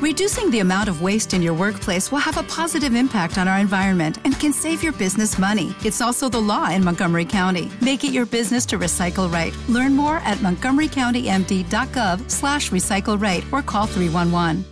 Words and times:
Reducing 0.00 0.52
the 0.52 0.60
amount 0.60 0.88
of 0.88 1.02
waste 1.02 1.34
in 1.34 1.42
your 1.42 1.54
workplace 1.54 2.12
will 2.12 2.20
have 2.20 2.36
a 2.36 2.44
positive 2.44 2.94
impact 2.94 3.36
on 3.36 3.48
our 3.48 3.58
environment 3.58 4.18
and 4.24 4.38
can 4.38 4.52
save 4.52 4.80
your 4.80 4.92
business 4.92 5.40
money. 5.40 5.74
It's 5.84 6.00
also 6.00 6.28
the 6.28 6.40
law 6.40 6.70
in 6.70 6.84
Montgomery 6.84 7.24
County. 7.24 7.68
Make 7.80 8.04
it 8.04 8.12
your 8.12 8.24
business 8.24 8.64
to 8.66 8.78
recycle 8.78 9.28
right. 9.28 9.52
Learn 9.68 9.96
more 9.96 10.18
at 10.18 10.38
montgomerycountymd.gov 10.38 12.30
slash 12.30 12.70
recycle 12.70 13.20
right 13.20 13.42
or 13.50 13.60
call 13.60 13.86
311. 13.88 14.64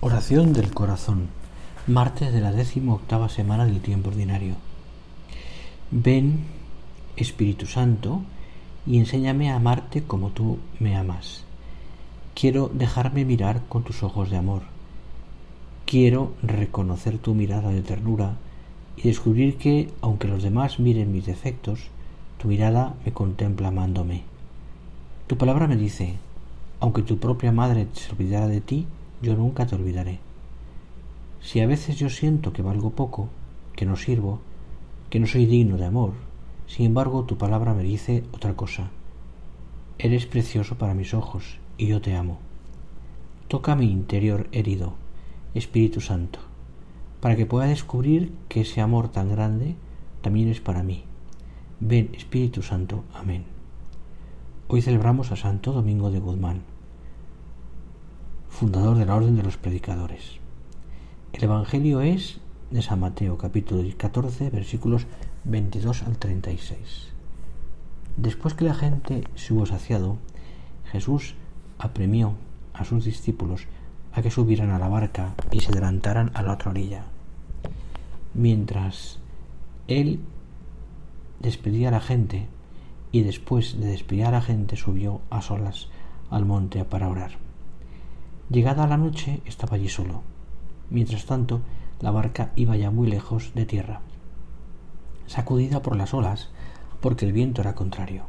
Oración 0.00 0.52
del 0.52 0.70
corazón. 0.72 1.26
Martes 1.88 2.32
de 2.32 2.40
la 2.40 2.52
décimo 2.52 2.94
octava 2.94 3.28
semana 3.28 3.64
del 3.66 3.80
tiempo 3.80 4.10
ordinario. 4.10 4.54
Ven, 5.90 6.44
Espíritu 7.16 7.66
Santo, 7.66 8.22
y 8.86 8.98
enséñame 8.98 9.50
a 9.50 9.56
amarte 9.56 10.04
como 10.04 10.30
tú 10.30 10.60
me 10.78 10.96
amas. 10.96 11.47
Quiero 12.40 12.70
dejarme 12.72 13.24
mirar 13.24 13.62
con 13.68 13.82
tus 13.82 14.04
ojos 14.04 14.30
de 14.30 14.36
amor. 14.36 14.62
Quiero 15.86 16.34
reconocer 16.40 17.18
tu 17.18 17.34
mirada 17.34 17.70
de 17.70 17.82
ternura 17.82 18.36
y 18.96 19.02
descubrir 19.08 19.56
que, 19.56 19.90
aunque 20.02 20.28
los 20.28 20.44
demás 20.44 20.78
miren 20.78 21.10
mis 21.10 21.26
defectos, 21.26 21.88
tu 22.36 22.46
mirada 22.46 22.94
me 23.04 23.12
contempla 23.12 23.68
amándome. 23.68 24.22
Tu 25.26 25.36
palabra 25.36 25.66
me 25.66 25.74
dice, 25.74 26.14
aunque 26.78 27.02
tu 27.02 27.18
propia 27.18 27.50
madre 27.50 27.88
se 27.92 28.12
olvidara 28.12 28.46
de 28.46 28.60
ti, 28.60 28.86
yo 29.20 29.34
nunca 29.34 29.66
te 29.66 29.74
olvidaré. 29.74 30.20
Si 31.40 31.58
a 31.58 31.66
veces 31.66 31.96
yo 31.96 32.08
siento 32.08 32.52
que 32.52 32.62
valgo 32.62 32.90
poco, 32.90 33.30
que 33.74 33.84
no 33.84 33.96
sirvo, 33.96 34.38
que 35.10 35.18
no 35.18 35.26
soy 35.26 35.46
digno 35.46 35.76
de 35.76 35.86
amor, 35.86 36.12
sin 36.68 36.86
embargo 36.86 37.24
tu 37.24 37.36
palabra 37.36 37.74
me 37.74 37.82
dice 37.82 38.22
otra 38.30 38.54
cosa. 38.54 38.90
Eres 39.98 40.26
precioso 40.26 40.76
para 40.78 40.94
mis 40.94 41.14
ojos 41.14 41.58
y 41.78 41.86
yo 41.86 42.02
te 42.02 42.14
amo. 42.14 42.38
Toca 43.46 43.76
mi 43.76 43.90
interior 43.90 44.48
herido, 44.52 44.94
Espíritu 45.54 46.02
Santo, 46.02 46.40
para 47.20 47.36
que 47.36 47.46
pueda 47.46 47.66
descubrir 47.66 48.34
que 48.48 48.60
ese 48.60 48.82
amor 48.82 49.08
tan 49.08 49.30
grande 49.30 49.76
también 50.20 50.48
es 50.48 50.60
para 50.60 50.82
mí. 50.82 51.04
Ven, 51.80 52.10
Espíritu 52.12 52.60
Santo. 52.62 53.04
Amén. 53.14 53.44
Hoy 54.66 54.82
celebramos 54.82 55.32
a 55.32 55.36
Santo 55.36 55.72
Domingo 55.72 56.10
de 56.10 56.18
Guzmán, 56.18 56.62
fundador 58.50 58.98
de 58.98 59.06
la 59.06 59.14
Orden 59.14 59.36
de 59.36 59.44
los 59.44 59.56
Predicadores. 59.56 60.40
El 61.32 61.44
Evangelio 61.44 62.00
es 62.00 62.40
de 62.70 62.82
San 62.82 63.00
Mateo, 63.00 63.38
capítulo 63.38 63.82
14, 63.96 64.50
versículos 64.50 65.06
22 65.44 66.02
al 66.02 66.18
36. 66.18 67.12
Después 68.16 68.54
que 68.54 68.64
la 68.64 68.74
gente 68.74 69.24
se 69.36 69.54
hubo 69.54 69.64
saciado, 69.64 70.18
Jesús 70.90 71.34
apremió 71.78 72.34
a 72.74 72.84
sus 72.84 73.04
discípulos 73.04 73.66
a 74.12 74.22
que 74.22 74.30
subieran 74.30 74.70
a 74.70 74.78
la 74.78 74.88
barca 74.88 75.34
y 75.50 75.60
se 75.60 75.70
adelantaran 75.70 76.30
a 76.34 76.42
la 76.42 76.54
otra 76.54 76.70
orilla. 76.70 77.04
Mientras 78.34 79.18
él 79.86 80.20
despedía 81.40 81.88
a 81.88 81.92
la 81.92 82.00
gente 82.00 82.48
y 83.12 83.22
después 83.22 83.78
de 83.80 83.86
despedir 83.86 84.26
a 84.26 84.30
la 84.30 84.42
gente 84.42 84.76
subió 84.76 85.20
a 85.30 85.40
solas 85.40 85.88
al 86.30 86.44
monte 86.44 86.84
para 86.84 87.08
orar. 87.08 87.32
Llegada 88.50 88.86
la 88.86 88.96
noche 88.96 89.40
estaba 89.44 89.76
allí 89.76 89.88
solo. 89.88 90.22
Mientras 90.90 91.26
tanto, 91.26 91.60
la 92.00 92.10
barca 92.10 92.52
iba 92.56 92.76
ya 92.76 92.90
muy 92.90 93.08
lejos 93.08 93.52
de 93.54 93.66
tierra, 93.66 94.00
sacudida 95.26 95.82
por 95.82 95.96
las 95.96 96.14
olas 96.14 96.50
porque 97.00 97.26
el 97.26 97.32
viento 97.32 97.60
era 97.60 97.74
contrario. 97.74 98.24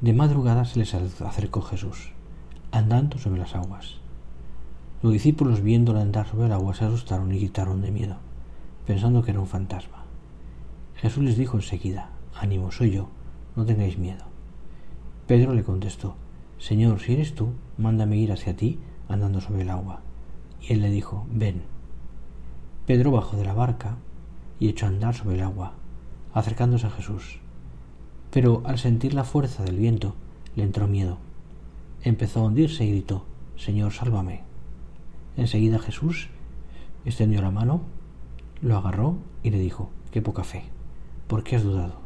De 0.00 0.12
madrugada 0.12 0.64
se 0.64 0.78
les 0.78 0.94
acercó 0.94 1.62
Jesús 1.62 2.12
andando 2.72 3.18
sobre 3.18 3.38
las 3.38 3.54
aguas. 3.54 3.98
Los 5.02 5.12
discípulos 5.12 5.60
viéndolo 5.60 6.00
andar 6.00 6.26
sobre 6.26 6.46
el 6.46 6.52
agua 6.52 6.74
se 6.74 6.86
asustaron 6.86 7.30
y 7.32 7.38
gritaron 7.38 7.82
de 7.82 7.90
miedo, 7.90 8.16
pensando 8.86 9.22
que 9.22 9.32
era 9.32 9.40
un 9.40 9.46
fantasma. 9.46 10.04
Jesús 10.96 11.22
les 11.22 11.36
dijo 11.36 11.58
enseguida, 11.58 12.10
ánimo, 12.34 12.72
soy 12.72 12.90
yo, 12.90 13.08
no 13.56 13.66
tengáis 13.66 13.98
miedo. 13.98 14.24
Pedro 15.26 15.52
le 15.52 15.64
contestó, 15.64 16.16
Señor, 16.58 17.00
si 17.00 17.12
eres 17.12 17.34
tú, 17.34 17.50
mándame 17.76 18.16
ir 18.16 18.32
hacia 18.32 18.56
ti 18.56 18.78
andando 19.06 19.42
sobre 19.42 19.62
el 19.62 19.70
agua. 19.70 20.00
Y 20.62 20.72
él 20.72 20.80
le 20.80 20.90
dijo, 20.90 21.26
ven. 21.30 21.62
Pedro 22.86 23.10
bajó 23.10 23.36
de 23.36 23.44
la 23.44 23.52
barca 23.52 23.96
y 24.58 24.68
echó 24.68 24.86
a 24.86 24.88
andar 24.88 25.14
sobre 25.14 25.36
el 25.36 25.42
agua, 25.42 25.74
acercándose 26.32 26.86
a 26.86 26.90
Jesús. 26.90 27.40
Pero 28.30 28.62
al 28.64 28.78
sentir 28.78 29.12
la 29.12 29.24
fuerza 29.24 29.62
del 29.62 29.76
viento, 29.76 30.14
le 30.56 30.62
entró 30.62 30.86
miedo 30.86 31.18
empezó 32.02 32.40
a 32.40 32.44
hundirse 32.44 32.84
y 32.84 32.90
gritó 32.90 33.24
Señor, 33.56 33.92
sálvame. 33.92 34.42
Enseguida 35.36 35.78
Jesús 35.78 36.28
extendió 37.04 37.40
la 37.42 37.50
mano, 37.50 37.82
lo 38.60 38.76
agarró 38.76 39.18
y 39.42 39.50
le 39.50 39.58
dijo 39.58 39.90
Qué 40.10 40.20
poca 40.20 40.44
fe. 40.44 40.64
¿Por 41.26 41.44
qué 41.44 41.56
has 41.56 41.62
dudado? 41.62 42.00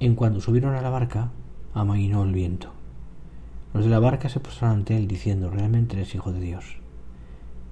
En 0.00 0.14
cuanto 0.14 0.40
subieron 0.40 0.74
a 0.74 0.82
la 0.82 0.90
barca, 0.90 1.30
amainó 1.74 2.22
el 2.22 2.32
viento. 2.32 2.72
Los 3.74 3.84
de 3.84 3.90
la 3.90 3.98
barca 3.98 4.28
se 4.28 4.40
postraron 4.40 4.78
ante 4.78 4.96
él 4.96 5.06
diciendo 5.06 5.50
Realmente 5.50 5.96
eres 5.96 6.14
hijo 6.14 6.32
de 6.32 6.40
Dios. 6.40 6.78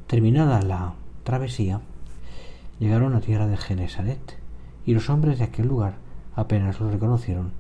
Terminada 0.07 0.61
la 0.63 0.95
travesía, 1.23 1.81
llegaron 2.79 3.15
a 3.15 3.21
tierra 3.21 3.47
de 3.47 3.57
Genesaret 3.57 4.39
y 4.85 4.93
los 4.93 5.09
hombres 5.09 5.39
de 5.39 5.45
aquel 5.45 5.69
lugar 5.69 5.97
apenas 6.37 6.81
lo 6.81 6.91
reconocieron, 6.91 7.53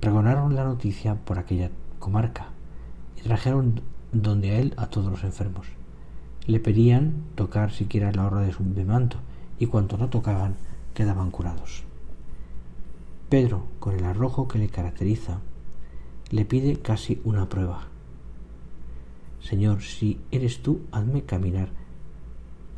pregonaron 0.00 0.54
la 0.54 0.64
noticia 0.64 1.14
por 1.14 1.38
aquella 1.38 1.70
comarca 1.98 2.51
trajeron 3.22 3.80
donde 4.12 4.50
a 4.50 4.58
él 4.58 4.74
a 4.76 4.88
todos 4.88 5.10
los 5.10 5.24
enfermos. 5.24 5.66
Le 6.46 6.60
pedían 6.60 7.24
tocar 7.34 7.72
siquiera 7.72 8.12
la 8.12 8.26
horra 8.26 8.40
de 8.40 8.52
su 8.52 8.62
manto, 8.62 9.18
y 9.58 9.66
cuanto 9.66 9.96
no 9.96 10.08
tocaban 10.08 10.56
quedaban 10.92 11.30
curados. 11.30 11.84
Pedro, 13.28 13.64
con 13.78 13.94
el 13.94 14.04
arrojo 14.04 14.48
que 14.48 14.58
le 14.58 14.68
caracteriza, 14.68 15.38
le 16.30 16.44
pide 16.44 16.80
casi 16.80 17.20
una 17.24 17.48
prueba. 17.48 17.86
Señor, 19.40 19.82
si 19.82 20.20
eres 20.30 20.62
tú, 20.62 20.82
hazme 20.92 21.22
caminar 21.22 21.68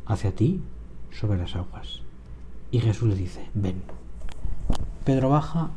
hacia 0.05 0.35
ti 0.35 0.61
sobre 1.11 1.39
las 1.39 1.55
aguas. 1.55 2.01
Y 2.71 2.79
Jesús 2.79 3.09
le 3.09 3.15
dice, 3.15 3.49
ven. 3.53 3.81
Pedro 5.03 5.29
baja 5.29 5.71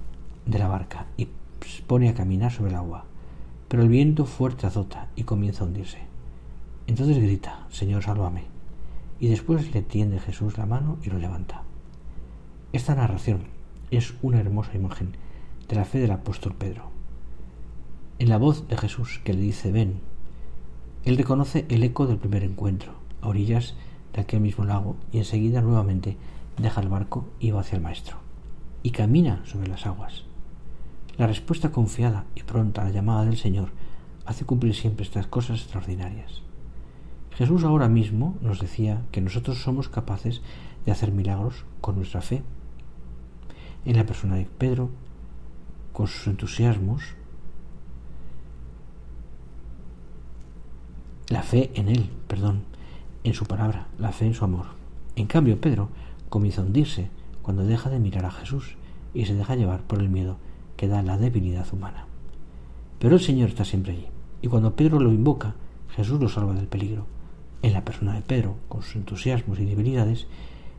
de 0.47 0.59
la 0.59 0.69
barca 0.69 1.06
y 1.17 1.29
pone 1.87 2.09
a 2.09 2.15
caminar 2.15 2.53
sobre 2.53 2.71
el 2.71 2.77
agua 2.77 3.08
pero 3.69 3.83
el 3.83 3.89
viento 3.89 4.25
fuerte 4.25 4.67
azota 4.67 5.09
y 5.15 5.25
comienza 5.25 5.62
a 5.62 5.67
hundirse. 5.67 5.99
Entonces 6.87 7.19
grita, 7.19 7.67
Señor, 7.71 8.03
sálvame. 8.03 8.45
Y 9.21 9.29
después 9.29 9.75
le 9.75 9.83
tiende 9.83 10.21
Jesús 10.21 10.56
la 10.56 10.67
mano 10.67 10.99
y 11.03 11.11
lo 11.11 11.19
levanta. 11.19 11.62
Esta 12.73 12.95
narración 12.95 13.43
es 13.91 14.15
una 14.23 14.41
hermosa 14.41 14.75
imagen 14.75 15.17
de 15.69 15.77
la 15.77 15.84
fe 15.84 15.99
del 15.99 16.12
apóstol 16.12 16.55
Pedro. 16.55 16.91
En 18.19 18.29
la 18.29 18.39
voz 18.39 18.69
de 18.69 18.77
Jesús 18.77 19.21
que 19.23 19.34
le 19.34 19.41
dice 19.41 19.71
ven, 19.71 20.00
él 21.05 21.17
reconoce 21.17 21.67
el 21.69 21.83
eco 21.85 22.06
del 22.06 22.19
primer 22.19 22.43
encuentro, 22.43 22.93
a 23.21 23.29
orillas 23.29 23.75
de 24.12 24.23
aquel 24.23 24.41
mismo 24.41 24.65
lago, 24.65 24.97
y 25.12 25.19
enseguida 25.19 25.61
nuevamente 25.61 26.17
deja 26.61 26.81
el 26.81 26.89
barco 26.89 27.29
y 27.39 27.50
va 27.50 27.61
hacia 27.61 27.77
el 27.77 27.83
Maestro, 27.83 28.19
y 28.83 28.91
camina 28.91 29.43
sobre 29.45 29.69
las 29.69 29.87
aguas. 29.87 30.28
La 31.19 31.27
respuesta 31.27 31.73
confiada 31.73 32.27
y 32.37 32.45
pronta 32.45 32.83
a 32.83 32.84
la 32.84 32.93
llamada 32.93 33.25
del 33.25 33.37
Señor 33.37 33.71
hace 34.25 34.45
cumplir 34.45 34.73
siempre 34.77 35.05
estas 35.05 35.27
cosas 35.27 35.61
extraordinarias. 35.61 36.43
Jesús 37.33 37.65
ahora 37.65 37.89
mismo 37.89 38.37
nos 38.41 38.61
decía 38.61 39.03
que 39.11 39.21
nosotros 39.21 39.61
somos 39.61 39.89
capaces 39.89 40.43
de 40.87 40.93
hacer 40.93 41.11
milagros 41.11 41.65
con 41.81 41.97
nuestra 41.97 42.21
fe. 42.21 42.45
En 43.84 43.97
la 43.97 44.06
persona 44.06 44.37
de 44.37 44.45
Pedro, 44.45 44.91
con 45.93 46.06
sus 46.06 46.29
entusiasmos, 46.29 47.03
la 51.31 51.43
fe 51.43 51.73
en 51.75 51.89
él, 51.89 52.11
perdón, 52.29 52.62
en 53.25 53.35
su 53.35 53.45
palabra, 53.45 53.88
la 53.99 54.12
fe 54.12 54.26
en 54.26 54.35
su 54.35 54.44
amor. 54.44 54.67
En 55.17 55.26
cambio, 55.26 55.61
Pedro 55.61 55.88
comienza 56.29 56.61
a 56.61 56.65
hundirse 56.65 57.11
cuando 57.43 57.65
deja 57.65 57.91
de 57.91 57.99
mirar 57.99 58.25
a 58.25 58.31
Jesús 58.31 58.76
y 59.15 59.25
se 59.25 59.35
deja 59.35 59.56
llevar 59.56 59.82
por 59.82 59.99
el 59.99 60.11
miedo 60.11 60.37
que 60.79 60.89
da 60.89 61.03
la 61.03 61.19
debilidad 61.19 61.67
humana. 61.73 62.07
Pero 63.01 63.17
el 63.17 63.21
Señor 63.21 63.51
está 63.51 63.65
siempre 63.65 63.93
allí, 63.93 64.07
y 64.41 64.49
cuando 64.49 64.77
Pedro 64.77 65.01
lo 65.01 65.13
invoca, 65.13 65.57
Jesús 65.91 66.21
lo 66.21 66.29
salva 66.29 66.55
del 66.55 66.69
peligro. 66.69 67.05
En 67.63 67.73
la 67.73 67.85
persona 67.85 68.15
de 68.15 68.23
Pedro, 68.23 68.57
con 68.69 68.83
sus 68.83 68.95
entusiasmos 68.95 69.59
y 69.59 69.65
debilidades, 69.65 70.29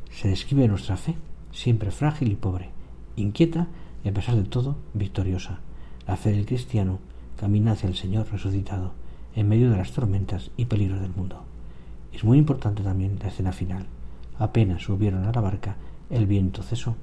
se 0.10 0.30
describe 0.30 0.70
nuestra 0.70 0.96
fe, 0.96 1.16
siempre 1.52 1.92
frágil 1.92 2.32
y 2.32 2.36
pobre, 2.36 2.70
inquieta 3.18 3.68
y 4.04 4.08
a 4.08 4.14
pesar 4.14 4.38
de 4.38 4.44
todo 4.44 4.78
victoriosa. 4.94 5.60
La 6.08 6.16
fe 6.16 6.32
del 6.32 6.46
cristiano 6.46 7.00
camina 7.38 7.74
hacia 7.74 7.90
el 7.90 7.96
Señor 7.96 8.32
resucitado, 8.32 8.94
en 9.36 9.50
medio 9.50 9.70
de 9.70 9.78
las 9.78 9.92
tormentas 9.92 10.50
y 10.56 10.66
peligros 10.66 11.02
del 11.02 11.12
mundo. 11.12 11.44
Es 12.14 12.24
muy 12.24 12.38
importante 12.38 12.84
también 12.84 13.20
la 13.22 13.28
escena 13.28 13.52
final. 13.52 13.86
Apenas 14.38 14.84
subieron 14.84 15.26
a 15.26 15.34
la 15.34 15.42
barca, 15.42 15.76
el 16.10 16.26
viento 16.26 16.64
cesó. 16.64 16.96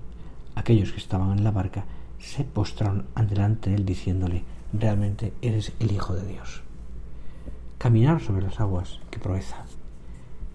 Aquellos 0.55 0.93
que 0.93 0.99
estaban 0.99 1.37
en 1.37 1.45
la 1.45 1.51
barca 1.51 1.85
se 2.19 2.45
postraron 2.45 3.07
delante 3.29 3.71
de 3.71 3.77
él 3.77 3.85
diciéndole, 3.85 4.45
realmente 4.73 5.33
eres 5.43 5.73
el 5.81 5.93
Hijo 5.93 6.15
de 6.15 6.27
Dios. 6.27 6.63
Caminar 7.79 8.21
sobre 8.21 8.43
las 8.43 8.61
aguas, 8.61 9.01
qué 9.11 9.19
proeza. 9.19 9.65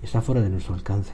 está 0.02 0.22
fuera 0.22 0.42
de 0.42 0.50
nuestro 0.50 0.74
alcance. 0.74 1.14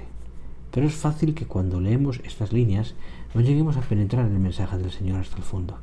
Pero 0.72 0.88
es 0.88 0.96
fácil 0.96 1.34
que 1.34 1.46
cuando 1.46 1.82
leemos 1.82 2.22
estas 2.24 2.54
líneas 2.54 2.96
no 3.34 3.42
lleguemos 3.42 3.78
a 3.78 3.82
penetrar 3.82 4.26
el 4.26 4.40
mensaje 4.40 4.78
del 4.78 4.92
Señor 4.92 5.20
hasta 5.20 5.38
el 5.38 5.44
fondo. 5.44 5.80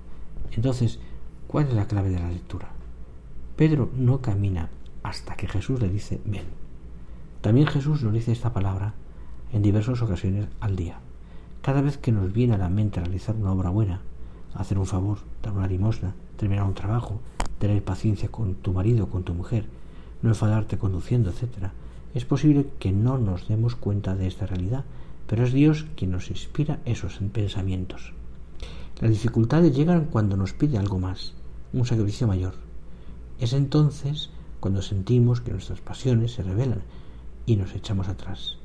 Entonces, 0.52 0.98
¿cuál 1.46 1.68
es 1.68 1.74
la 1.74 1.86
clave 1.86 2.10
de 2.10 2.20
la 2.20 2.30
lectura? 2.30 2.68
Pedro 3.56 3.90
no 3.96 4.20
camina 4.20 4.70
hasta 5.02 5.36
que 5.36 5.48
Jesús 5.48 5.80
le 5.80 5.88
dice 5.88 6.20
ven. 6.24 6.46
También 7.40 7.66
Jesús 7.66 8.02
nos 8.02 8.12
dice 8.12 8.32
esta 8.32 8.52
palabra 8.52 8.94
en 9.52 9.62
diversas 9.62 10.00
ocasiones 10.02 10.46
al 10.60 10.76
día. 10.76 10.98
Cada 11.62 11.82
vez 11.82 11.98
que 11.98 12.12
nos 12.12 12.32
viene 12.32 12.54
a 12.54 12.58
la 12.58 12.68
mente 12.68 13.00
realizar 13.00 13.36
una 13.36 13.52
obra 13.52 13.70
buena, 13.70 14.00
hacer 14.54 14.78
un 14.78 14.86
favor, 14.86 15.18
dar 15.42 15.52
una 15.52 15.66
limosna, 15.66 16.14
terminar 16.36 16.64
un 16.64 16.74
trabajo, 16.74 17.20
tener 17.58 17.82
paciencia 17.82 18.28
con 18.28 18.54
tu 18.54 18.72
marido, 18.72 19.08
con 19.08 19.24
tu 19.24 19.34
mujer, 19.34 19.66
no 20.22 20.30
enfadarte 20.30 20.78
conduciendo, 20.78 21.30
etc., 21.30 21.70
es 22.14 22.24
posible 22.24 22.68
que 22.78 22.92
no 22.92 23.18
nos 23.18 23.48
demos 23.48 23.74
cuenta 23.74 24.14
de 24.14 24.28
esta 24.28 24.46
realidad, 24.46 24.84
pero 25.26 25.44
es 25.44 25.52
Dios 25.52 25.86
quien 25.96 26.12
nos 26.12 26.30
inspira 26.30 26.78
esos 26.84 27.18
pensamientos. 27.32 28.12
Las 29.00 29.10
dificultades 29.10 29.74
llegan 29.74 30.04
cuando 30.04 30.36
nos 30.36 30.52
pide 30.52 30.78
algo 30.78 31.00
más, 31.00 31.34
un 31.72 31.84
sacrificio 31.84 32.28
mayor. 32.28 32.54
Es 33.40 33.52
entonces 33.52 34.30
cuando 34.60 34.80
sentimos 34.80 35.40
que 35.40 35.50
nuestras 35.50 35.80
pasiones 35.80 36.32
se 36.32 36.44
revelan 36.44 36.82
y 37.46 37.56
nos 37.56 37.74
echamos 37.74 38.08
atrás. 38.08 38.58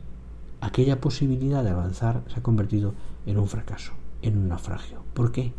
Aquella 0.62 1.02
posibilidad 1.02 1.64
de 1.64 1.72
avanzar 1.72 2.24
se 2.28 2.40
ha 2.40 2.44
convertido 2.44 2.94
en 3.26 3.40
un 3.40 3.48
fracaso, 3.48 3.94
en 4.22 4.38
un 4.38 4.50
naufragio. 4.50 5.02
¿Por 5.14 5.32
qué? 5.32 5.54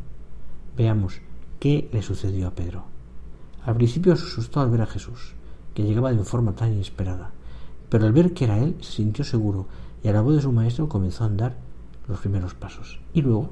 Veamos 0.77 1.21
qué 1.59 1.89
le 1.93 2.03
sucedió 2.03 2.49
a 2.49 2.55
Pedro. 2.55 2.85
Al 3.65 3.77
principio 3.77 4.17
se 4.17 4.25
asustó 4.25 4.61
al 4.61 4.71
ver 4.71 4.83
a 4.83 4.87
Jesús, 4.87 5.35
que 5.75 5.83
llegaba 5.83 6.13
de 6.13 6.25
forma 6.25 6.55
tan 6.55 6.73
inesperada, 6.73 7.31
pero 7.89 8.07
al 8.07 8.13
ver 8.13 8.33
que 8.33 8.45
era 8.45 8.59
él 8.59 8.77
se 8.81 8.93
sintió 8.93 9.25
seguro 9.25 9.67
y 10.03 10.09
a 10.09 10.13
la 10.13 10.23
voz 10.23 10.37
de 10.37 10.43
su 10.43 10.53
maestro 10.53 10.89
comenzó 10.89 11.25
a 11.25 11.27
andar 11.27 11.57
los 12.09 12.21
primeros 12.21 12.55
pasos. 12.55 13.01
Y 13.13 13.23
luego 13.23 13.51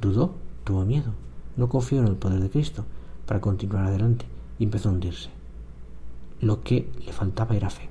dudó, 0.00 0.34
tuvo 0.64 0.84
miedo, 0.84 1.12
no 1.56 1.68
confió 1.68 2.00
en 2.00 2.06
el 2.06 2.16
poder 2.16 2.40
de 2.40 2.50
Cristo 2.50 2.84
para 3.26 3.40
continuar 3.40 3.86
adelante 3.86 4.26
y 4.58 4.64
empezó 4.64 4.88
a 4.88 4.92
hundirse. 4.92 5.30
Lo 6.40 6.62
que 6.62 6.90
le 7.04 7.12
faltaba 7.12 7.56
era 7.56 7.70
fe. 7.70 7.88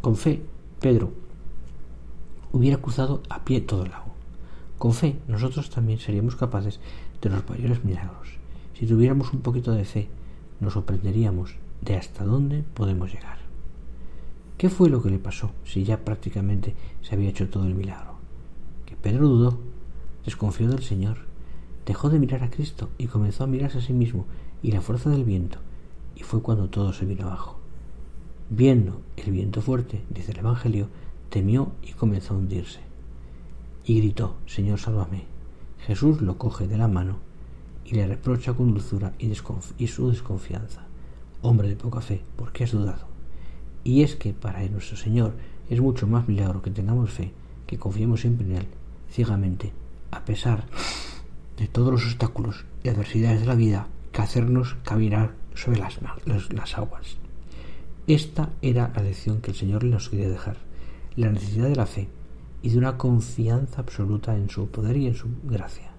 Con 0.00 0.16
fe, 0.16 0.42
Pedro 0.80 1.12
hubiera 2.52 2.78
cruzado 2.78 3.22
a 3.28 3.44
pie 3.44 3.60
todo 3.60 3.84
el 3.84 3.90
lago. 3.90 4.12
Con 4.78 4.92
fe, 4.92 5.18
nosotros 5.26 5.70
también 5.70 5.98
seríamos 5.98 6.36
capaces 6.36 6.80
de 7.20 7.30
los 7.30 7.48
mayores 7.48 7.84
milagros. 7.84 8.38
Si 8.74 8.86
tuviéramos 8.86 9.32
un 9.32 9.40
poquito 9.40 9.72
de 9.72 9.84
fe, 9.84 10.08
nos 10.60 10.74
sorprenderíamos 10.74 11.56
de 11.80 11.96
hasta 11.96 12.24
dónde 12.24 12.64
podemos 12.74 13.12
llegar. 13.12 13.38
¿Qué 14.56 14.70
fue 14.70 14.90
lo 14.90 15.02
que 15.02 15.10
le 15.10 15.18
pasó 15.18 15.52
si 15.64 15.84
ya 15.84 16.04
prácticamente 16.04 16.74
se 17.02 17.14
había 17.14 17.30
hecho 17.30 17.48
todo 17.48 17.64
el 17.64 17.74
milagro? 17.74 18.14
Que 18.86 18.96
Pedro 18.96 19.28
dudó, 19.28 19.58
desconfió 20.24 20.68
del 20.68 20.82
Señor, 20.82 21.18
dejó 21.86 22.10
de 22.10 22.18
mirar 22.18 22.42
a 22.42 22.50
Cristo 22.50 22.90
y 22.98 23.06
comenzó 23.06 23.44
a 23.44 23.46
mirarse 23.46 23.78
a 23.78 23.82
sí 23.82 23.92
mismo 23.92 24.26
y 24.62 24.72
la 24.72 24.80
fuerza 24.80 25.10
del 25.10 25.24
viento, 25.24 25.58
y 26.16 26.22
fue 26.22 26.42
cuando 26.42 26.68
todo 26.68 26.92
se 26.92 27.06
vino 27.06 27.26
abajo. 27.26 27.58
Viendo 28.50 29.00
el 29.16 29.30
viento 29.30 29.62
fuerte, 29.62 30.02
dice 30.10 30.32
el 30.32 30.38
Evangelio, 30.38 30.88
temió 31.30 31.72
y 31.82 31.92
comenzó 31.92 32.34
a 32.34 32.38
hundirse. 32.38 32.80
Y 33.84 34.00
gritó, 34.00 34.36
Señor, 34.46 34.78
sálvame. 34.80 35.24
Jesús 35.86 36.20
lo 36.20 36.38
coge 36.38 36.66
de 36.66 36.78
la 36.78 36.88
mano 36.88 37.18
y 37.84 37.94
le 37.94 38.06
reprocha 38.06 38.52
con 38.52 38.72
dulzura 38.72 39.14
y, 39.18 39.32
y 39.78 39.86
su 39.86 40.10
desconfianza. 40.10 40.82
Hombre 41.40 41.68
de 41.68 41.76
poca 41.76 42.00
fe, 42.00 42.22
¿por 42.36 42.52
qué 42.52 42.64
has 42.64 42.72
dudado? 42.72 43.06
Y 43.84 44.02
es 44.02 44.16
que 44.16 44.32
para 44.32 44.62
nuestro 44.68 44.96
Señor 44.96 45.34
es 45.70 45.80
mucho 45.80 46.06
más 46.06 46.28
milagro 46.28 46.60
que 46.62 46.70
tengamos 46.70 47.10
fe, 47.10 47.32
que 47.66 47.78
confiemos 47.78 48.20
siempre 48.20 48.46
en 48.46 48.56
Él, 48.56 48.66
ciegamente, 49.10 49.72
a 50.10 50.24
pesar 50.24 50.64
de 51.56 51.68
todos 51.68 51.92
los 51.92 52.04
obstáculos 52.04 52.64
y 52.82 52.88
adversidades 52.88 53.40
de 53.40 53.46
la 53.46 53.54
vida, 53.54 53.88
que 54.12 54.22
hacernos 54.22 54.76
caminar 54.84 55.34
sobre 55.54 55.78
las, 55.78 55.98
las 56.52 56.78
aguas. 56.78 57.16
Esta 58.06 58.50
era 58.62 58.90
la 58.94 59.02
lección 59.02 59.40
que 59.40 59.50
el 59.50 59.56
Señor 59.56 59.84
nos 59.84 60.08
quería 60.08 60.28
dejar, 60.28 60.56
la 61.16 61.30
necesidad 61.30 61.68
de 61.68 61.76
la 61.76 61.86
fe 61.86 62.08
y 62.62 62.70
de 62.70 62.78
una 62.78 62.96
confianza 62.96 63.80
absoluta 63.80 64.36
en 64.36 64.50
su 64.50 64.68
poder 64.68 64.96
y 64.96 65.06
en 65.06 65.14
su 65.14 65.28
gracia. 65.44 65.90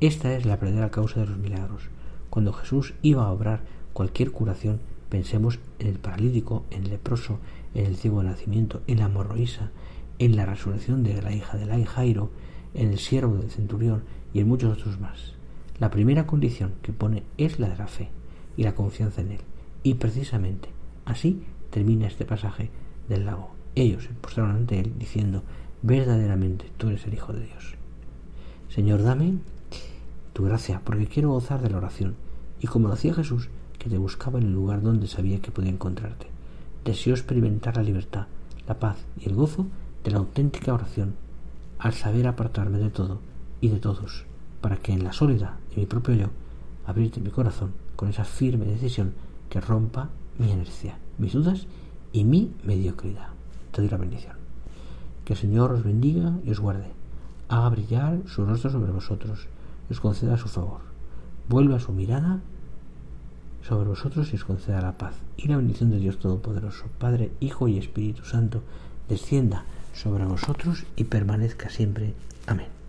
Esta 0.00 0.34
es 0.34 0.44
la 0.46 0.56
verdadera 0.56 0.90
causa 0.90 1.20
de 1.20 1.26
los 1.26 1.38
milagros. 1.38 1.82
Cuando 2.30 2.52
Jesús 2.52 2.94
iba 3.02 3.24
a 3.24 3.30
obrar 3.30 3.62
cualquier 3.92 4.32
curación, 4.32 4.80
pensemos 5.08 5.58
en 5.78 5.88
el 5.88 5.98
paralítico, 5.98 6.64
en 6.70 6.84
el 6.84 6.90
leproso, 6.90 7.38
en 7.74 7.86
el 7.86 7.96
ciego 7.96 8.22
de 8.22 8.30
nacimiento, 8.30 8.82
en 8.86 8.98
la 8.98 9.08
morroísa, 9.08 9.70
en 10.18 10.36
la 10.36 10.46
resurrección 10.46 11.02
de 11.02 11.20
la 11.20 11.32
hija 11.32 11.58
de 11.58 11.66
la 11.66 11.84
Jairo, 11.84 12.30
en 12.74 12.90
el 12.90 12.98
siervo 12.98 13.36
del 13.36 13.50
centurión 13.50 14.04
y 14.32 14.40
en 14.40 14.48
muchos 14.48 14.78
otros 14.78 14.98
más. 14.98 15.34
La 15.78 15.90
primera 15.90 16.26
condición 16.26 16.74
que 16.82 16.92
pone 16.92 17.24
es 17.38 17.58
la 17.58 17.68
de 17.68 17.76
la 17.76 17.86
fe 17.86 18.08
y 18.56 18.62
la 18.62 18.74
confianza 18.74 19.20
en 19.20 19.32
Él. 19.32 19.40
Y 19.82 19.94
precisamente 19.94 20.68
así 21.04 21.42
termina 21.70 22.06
este 22.06 22.24
pasaje 22.24 22.70
del 23.08 23.26
lago. 23.26 23.50
Ellos 23.74 24.04
se 24.04 24.10
postraron 24.10 24.56
ante 24.56 24.78
Él 24.78 24.92
diciendo, 24.98 25.42
verdaderamente 25.82 26.70
tú 26.76 26.88
eres 26.88 27.06
el 27.06 27.14
Hijo 27.14 27.32
de 27.32 27.44
Dios. 27.44 27.74
Señor, 28.68 29.02
dame 29.02 29.34
tu 30.32 30.44
gracia, 30.44 30.80
porque 30.84 31.06
quiero 31.06 31.30
gozar 31.30 31.60
de 31.60 31.70
la 31.70 31.76
oración, 31.76 32.14
y 32.60 32.66
como 32.66 32.88
lo 32.88 32.94
hacía 32.94 33.14
Jesús, 33.14 33.48
que 33.78 33.90
te 33.90 33.98
buscaba 33.98 34.38
en 34.38 34.46
el 34.46 34.52
lugar 34.52 34.80
donde 34.80 35.08
sabía 35.08 35.40
que 35.40 35.50
podía 35.50 35.70
encontrarte. 35.70 36.26
Deseo 36.84 37.14
experimentar 37.14 37.76
la 37.76 37.82
libertad, 37.82 38.26
la 38.66 38.78
paz 38.78 38.96
y 39.18 39.28
el 39.28 39.34
gozo 39.34 39.66
de 40.04 40.10
la 40.10 40.18
auténtica 40.18 40.72
oración, 40.72 41.14
al 41.78 41.92
saber 41.92 42.26
apartarme 42.26 42.78
de 42.78 42.90
todo 42.90 43.20
y 43.60 43.68
de 43.68 43.78
todos, 43.78 44.24
para 44.60 44.76
que 44.76 44.92
en 44.92 45.04
la 45.04 45.12
soledad 45.12 45.56
de 45.70 45.82
mi 45.82 45.86
propio 45.86 46.14
yo, 46.14 46.26
abrirte 46.86 47.20
mi 47.20 47.30
corazón 47.30 47.72
con 47.96 48.08
esa 48.08 48.24
firme 48.24 48.64
decisión 48.64 49.14
que 49.50 49.60
rompa 49.60 50.10
mi 50.38 50.50
inercia, 50.50 50.98
mis 51.18 51.32
dudas 51.32 51.66
y 52.12 52.24
mi 52.24 52.52
mediocridad. 52.64 53.28
Te 53.72 53.82
doy 53.82 53.90
la 53.90 53.96
bendición. 53.96 54.41
Que 55.24 55.34
el 55.34 55.38
Señor 55.38 55.72
os 55.72 55.84
bendiga 55.84 56.34
y 56.44 56.50
os 56.50 56.60
guarde. 56.60 56.90
Haga 57.48 57.68
brillar 57.68 58.18
su 58.26 58.44
rostro 58.44 58.70
sobre 58.70 58.92
vosotros 58.92 59.48
os 59.92 60.00
conceda 60.00 60.36
su 60.36 60.48
favor. 60.48 60.80
Vuelva 61.48 61.78
su 61.78 61.92
mirada 61.92 62.40
sobre 63.62 63.88
vosotros 63.88 64.32
y 64.32 64.36
os 64.36 64.44
conceda 64.44 64.80
la 64.80 64.98
paz. 64.98 65.14
Y 65.36 65.48
la 65.48 65.56
bendición 65.56 65.90
de 65.90 65.98
Dios 65.98 66.18
Todopoderoso, 66.18 66.86
Padre, 66.98 67.30
Hijo 67.40 67.68
y 67.68 67.78
Espíritu 67.78 68.24
Santo, 68.24 68.62
descienda 69.08 69.64
sobre 69.94 70.24
vosotros 70.24 70.84
y 70.96 71.04
permanezca 71.04 71.68
siempre. 71.70 72.14
Amén. 72.46 72.81